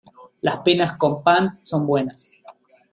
[0.41, 2.31] Las penas con pan son buenas.